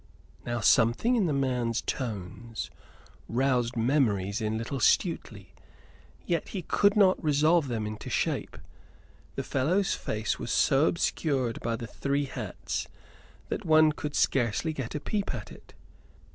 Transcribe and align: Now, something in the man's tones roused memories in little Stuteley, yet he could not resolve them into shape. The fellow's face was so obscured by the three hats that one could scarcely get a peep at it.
Now, 0.47 0.61
something 0.61 1.15
in 1.15 1.27
the 1.27 1.31
man's 1.31 1.79
tones 1.83 2.71
roused 3.29 3.77
memories 3.77 4.41
in 4.41 4.57
little 4.57 4.79
Stuteley, 4.79 5.53
yet 6.25 6.47
he 6.49 6.63
could 6.63 6.95
not 6.95 7.23
resolve 7.23 7.67
them 7.67 7.85
into 7.85 8.09
shape. 8.09 8.57
The 9.35 9.43
fellow's 9.43 9.93
face 9.93 10.39
was 10.39 10.49
so 10.49 10.87
obscured 10.87 11.59
by 11.59 11.75
the 11.75 11.85
three 11.85 12.25
hats 12.25 12.87
that 13.49 13.63
one 13.63 13.91
could 13.91 14.15
scarcely 14.15 14.73
get 14.73 14.95
a 14.95 14.99
peep 14.99 15.35
at 15.35 15.51
it. 15.51 15.75